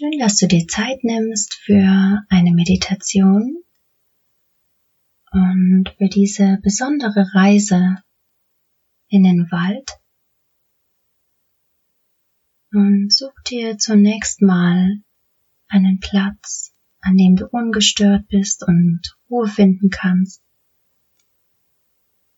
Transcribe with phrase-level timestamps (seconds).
[0.00, 3.62] Schön, dass du dir Zeit nimmst für eine Meditation
[5.30, 7.96] und für diese besondere Reise
[9.08, 9.90] in den Wald.
[12.72, 15.02] Und such dir zunächst mal
[15.68, 16.72] einen Platz,
[17.02, 20.42] an dem du ungestört bist und Ruhe finden kannst.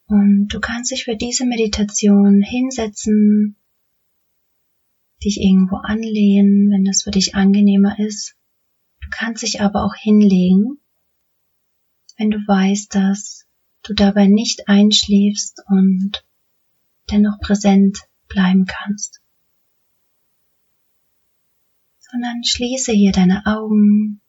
[0.07, 3.57] Und du kannst dich für diese Meditation hinsetzen
[5.25, 8.35] dich irgendwo anlehnen, wenn das für dich angenehmer ist.
[9.01, 10.81] Du kannst dich aber auch hinlegen,
[12.17, 13.47] wenn du weißt, dass
[13.83, 16.25] du dabei nicht einschläfst und
[17.11, 17.99] dennoch präsent
[18.29, 19.21] bleiben kannst.
[21.99, 24.21] Sondern schließe hier deine Augen,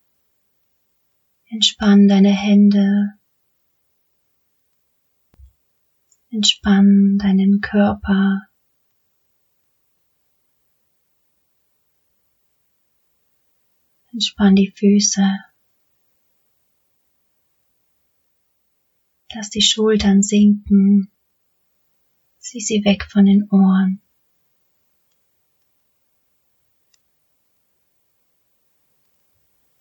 [1.50, 3.14] entspann deine Hände,
[6.30, 8.42] entspann deinen Körper,
[14.14, 15.28] Entspann die Füße.
[19.34, 21.12] Lass die Schultern sinken.
[22.38, 24.02] Zieh sie weg von den Ohren.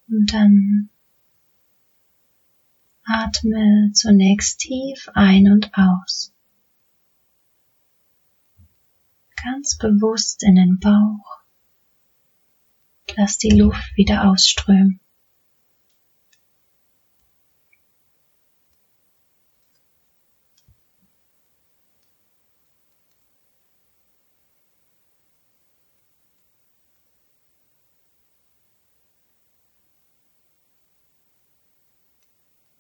[0.09, 0.89] Und dann
[3.05, 6.33] atme zunächst tief ein und aus.
[9.43, 11.42] Ganz bewusst in den Bauch.
[13.17, 15.01] Lass die Luft wieder ausströmen.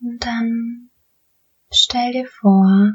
[0.00, 0.90] Und dann
[1.72, 2.92] stell dir vor,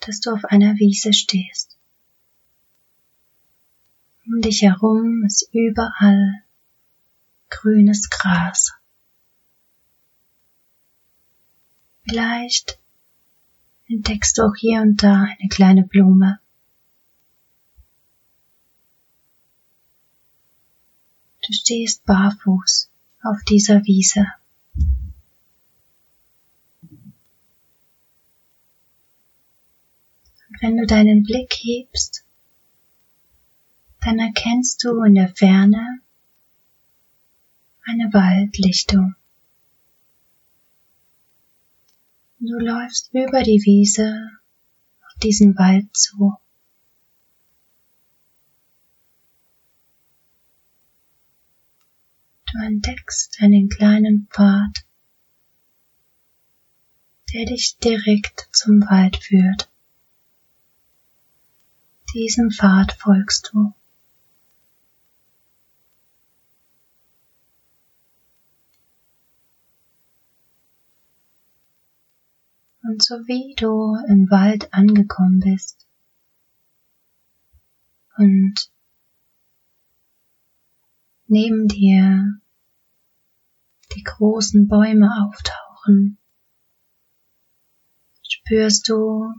[0.00, 1.75] dass du auf einer Wiese stehst.
[4.36, 6.42] Um dich herum ist überall
[7.48, 8.74] grünes Gras.
[12.06, 12.78] Vielleicht
[13.88, 16.38] entdeckst du auch hier und da eine kleine Blume.
[21.46, 22.90] Du stehst barfuß
[23.22, 24.26] auf dieser Wiese.
[30.50, 32.25] Und wenn du deinen Blick hebst,
[34.06, 36.00] dann erkennst du in der Ferne
[37.82, 39.16] eine Waldlichtung.
[42.38, 44.30] Du läufst über die Wiese
[45.04, 46.36] auf diesen Wald zu.
[52.52, 54.84] Du entdeckst einen kleinen Pfad,
[57.34, 59.68] der dich direkt zum Wald führt.
[62.14, 63.74] Diesem Pfad folgst du.
[72.88, 75.86] Und so wie du im Wald angekommen bist
[78.16, 78.54] und
[81.26, 82.40] neben dir
[83.94, 86.18] die großen Bäume auftauchen,
[88.22, 89.32] spürst du,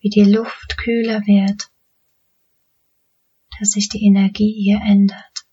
[0.00, 1.70] wie die Luft kühler wird,
[3.58, 5.46] dass sich die Energie hier ändert.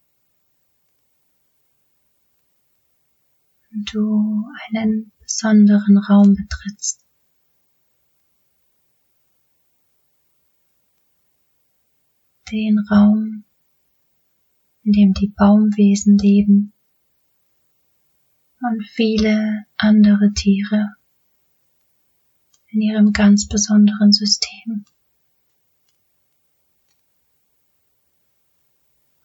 [3.72, 7.04] Und du einen besonderen Raum betrittst.
[12.52, 13.44] Den Raum,
[14.84, 16.74] in dem die Baumwesen leben
[18.62, 20.96] und viele andere Tiere
[22.68, 24.86] in ihrem ganz besonderen System.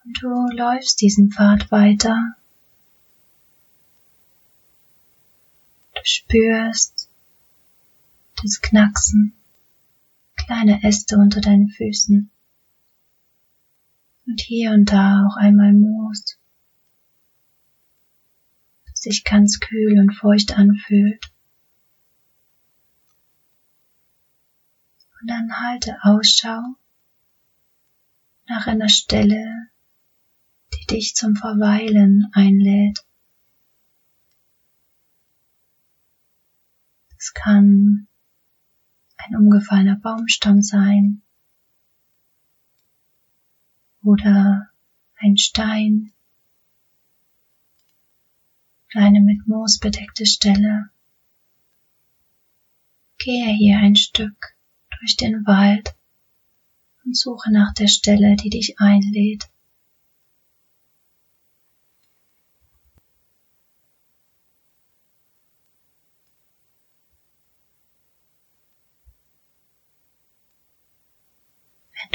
[0.05, 2.38] Und du läufst diesen Pfad weiter
[6.09, 7.11] spürst
[8.43, 9.35] das Knacksen
[10.37, 12.31] kleiner Äste unter deinen Füßen
[14.27, 16.39] und hier und da auch einmal Moos,
[18.87, 21.31] das sich ganz kühl und feucht anfühlt.
[25.21, 26.63] Und dann halte Ausschau
[28.47, 29.69] nach einer Stelle,
[30.73, 33.05] die dich zum Verweilen einlädt.
[37.19, 38.07] Es kann
[39.17, 41.23] ein umgefallener Baumstamm sein
[44.03, 44.71] oder
[45.17, 46.13] ein Stein
[48.95, 50.91] oder eine mit Moos bedeckte Stelle.
[53.19, 54.57] Gehe hier ein Stück
[55.01, 55.97] durch den Wald
[57.05, 59.51] und suche nach der Stelle, die dich einlädt.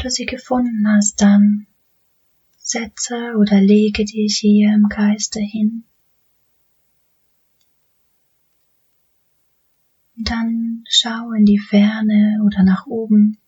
[0.03, 1.67] Du sie gefunden hast, dann
[2.57, 5.85] setze oder lege dich hier im Geiste hin.
[10.15, 13.39] Dann schau in die Ferne oder nach oben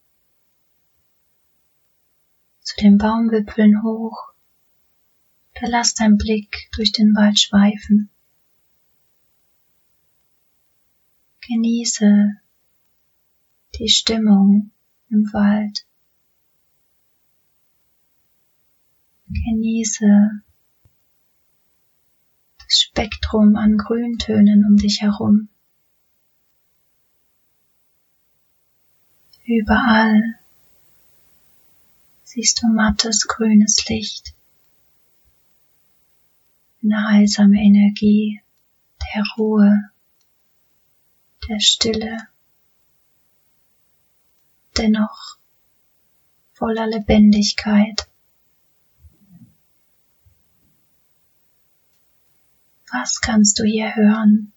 [2.62, 4.34] zu den Baumwipfeln hoch.
[5.54, 8.10] Da lass dein Blick durch den Wald schweifen.
[11.48, 12.32] Genieße
[13.80, 14.72] die Stimmung
[15.10, 15.86] im Wald.
[19.48, 20.42] Genieße
[22.58, 25.50] das Spektrum an Grüntönen um dich herum.
[29.46, 30.40] Überall
[32.24, 34.34] siehst du mattes grünes Licht,
[36.82, 38.42] eine heilsame Energie
[39.14, 39.92] der Ruhe,
[41.48, 42.18] der Stille,
[44.76, 45.38] dennoch
[46.54, 48.08] voller Lebendigkeit.
[52.92, 54.54] Was kannst du hier hören?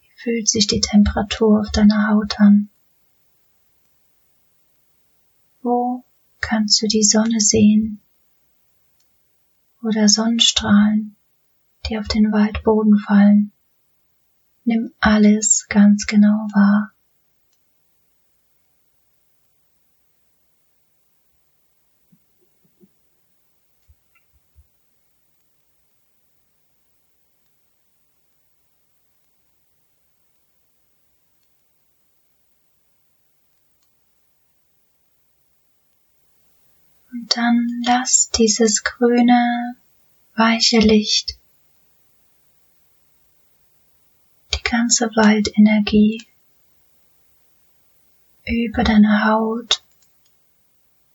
[0.00, 2.70] Wie fühlt sich die Temperatur auf deiner Haut an?
[5.62, 6.04] Wo
[6.40, 8.00] kannst du die Sonne sehen
[9.82, 11.16] oder Sonnenstrahlen,
[11.88, 13.52] die auf den Waldboden fallen?
[14.64, 16.91] Nimm alles ganz genau wahr.
[37.28, 39.76] Dann lass dieses grüne,
[40.34, 41.36] weiche Licht
[44.54, 46.26] die ganze Waldenergie
[48.44, 49.82] über deine Haut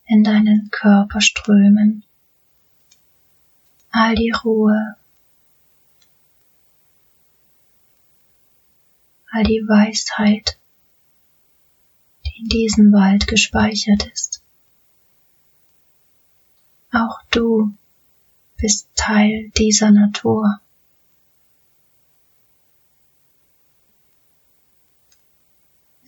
[0.05, 2.03] in deinen Körper strömen.
[3.91, 4.95] All die Ruhe,
[9.31, 10.57] all die Weisheit,
[12.25, 14.36] die in diesem Wald gespeichert ist.
[16.97, 17.75] Auch du
[18.55, 20.59] bist Teil dieser Natur.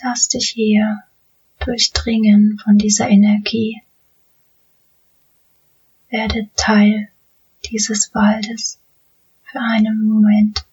[0.02, 1.04] Lass dich hier
[1.60, 3.84] durchdringen von dieser Energie.
[6.10, 7.10] Werde Teil
[7.66, 8.80] dieses Waldes
[9.44, 10.66] für einen Moment.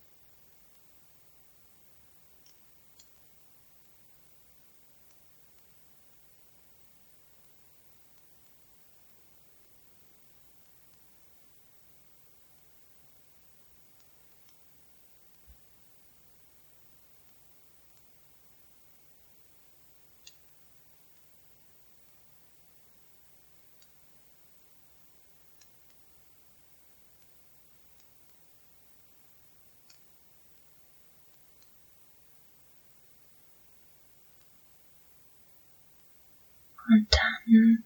[36.96, 37.84] Und dann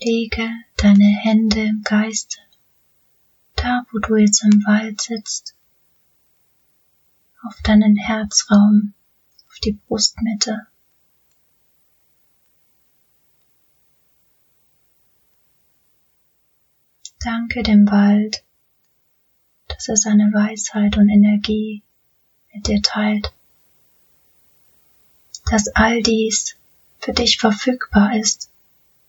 [0.00, 2.40] lege deine Hände im Geiste,
[3.54, 5.54] da wo du jetzt im Wald sitzt,
[7.42, 8.94] auf deinen Herzraum,
[9.46, 10.66] auf die Brustmitte.
[17.22, 18.42] Danke dem Wald,
[19.68, 21.82] dass er seine Weisheit und Energie
[22.54, 23.34] mit dir teilt,
[25.50, 26.56] dass all dies
[27.04, 28.50] für dich verfügbar ist,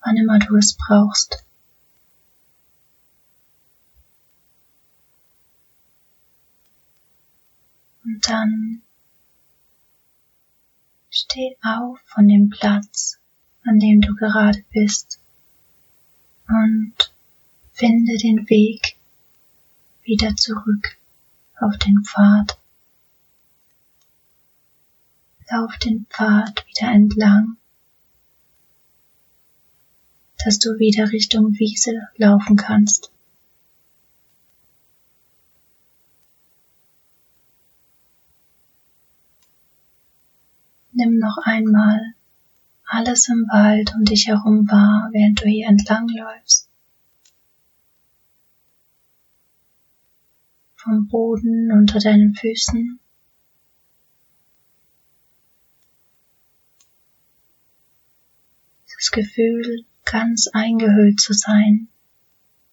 [0.03, 1.45] wann immer du es brauchst.
[8.03, 8.81] Und dann
[11.09, 13.17] steh auf von dem Platz,
[13.63, 15.21] an dem du gerade bist
[16.49, 16.95] und
[17.71, 18.97] finde den Weg
[20.03, 20.97] wieder zurück
[21.61, 22.57] auf den Pfad.
[25.49, 27.55] Lauf den Pfad wieder entlang
[30.45, 33.11] dass du wieder Richtung Wiese laufen kannst.
[40.91, 42.13] Nimm noch einmal
[42.85, 46.69] alles im Wald um dich herum wahr, während du hier entlang läufst.
[50.75, 52.99] Vom Boden unter deinen Füßen.
[58.95, 61.89] Das Gefühl, ganz eingehüllt zu sein,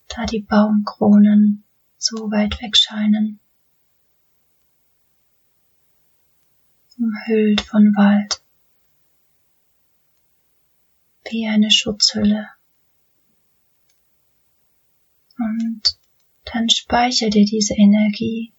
[0.07, 1.65] da die Baumkronen
[1.99, 3.41] so weit weg scheinen.
[6.99, 8.41] Umhüllt von Wald.
[11.31, 12.47] wie eine Schutzhülle.
[15.39, 15.83] Und
[16.45, 18.53] dann speicher dir diese Energie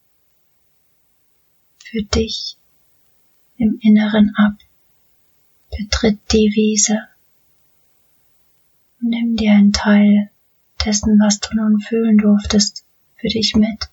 [1.85, 2.57] für dich
[3.57, 4.57] im Inneren ab.
[5.69, 7.12] Betritt die Wiese
[9.03, 10.29] nimm dir einen Teil
[10.85, 13.89] dessen, was du nun fühlen durftest, für dich mit.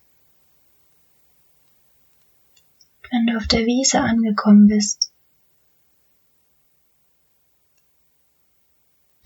[3.10, 5.12] Wenn du auf der Wiese angekommen bist,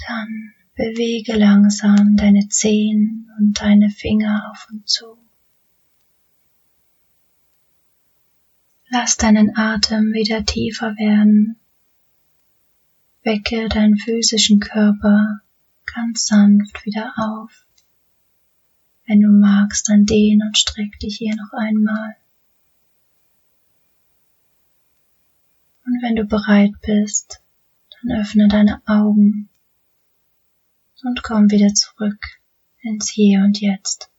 [0.07, 5.19] dann bewege langsam deine Zehen und deine Finger auf und zu.
[8.89, 11.57] Lass deinen Atem wieder tiefer werden.
[13.23, 15.41] Wecke deinen physischen Körper
[15.93, 17.67] ganz sanft wieder auf.
[19.07, 22.17] Wenn du magst, dann dehn und streck dich hier noch einmal.
[25.85, 27.43] Und wenn du bereit bist,
[27.91, 29.51] dann öffne deine Augen
[31.03, 32.41] und komm wieder zurück
[32.81, 34.11] ins Hier und Jetzt.